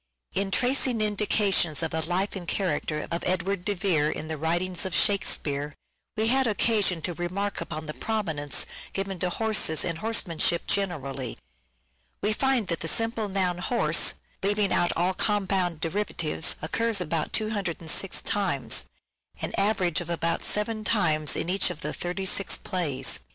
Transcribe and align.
In 0.33 0.49
tracing 0.49 0.99
indications 0.99 1.83
of 1.83 1.91
the 1.91 2.01
life 2.01 2.35
and 2.35 2.47
character 2.47 3.07
of 3.11 3.23
Edward 3.23 3.63
de 3.63 3.75
Vere 3.75 4.09
in 4.09 4.29
the 4.29 4.35
writings 4.35 4.83
of" 4.83 4.95
Shakespeare" 4.95 5.75
we 6.17 6.25
had 6.25 6.47
occasion 6.47 7.03
to 7.03 7.13
remark 7.13 7.61
upon 7.61 7.85
the 7.85 7.93
prominence 7.93 8.65
given 8.93 9.19
to 9.19 9.29
horses 9.29 9.85
and 9.85 9.99
horsemanship 9.99 10.65
generally. 10.65 11.37
We 12.19 12.33
find 12.33 12.65
that 12.69 12.79
the 12.79 12.87
simple 12.87 13.29
noun" 13.29 13.59
horse," 13.59 14.15
leaving 14.41 14.73
out 14.73 14.91
all 14.97 15.13
compound 15.13 15.81
"THE 15.81 15.89
TEMPEST" 15.91 16.19
521 16.19 16.37
derivatives, 16.39 16.55
occurs 16.63 16.99
about 16.99 17.31
206 17.33 18.23
times; 18.23 18.85
an 19.39 19.53
average 19.55 20.01
of 20.01 20.09
about 20.09 20.41
seven 20.41 20.83
times 20.83 21.35
in 21.35 21.47
each 21.47 21.69
of 21.69 21.81
the 21.81 21.93
36 21.93 22.57
plays. 22.57 23.19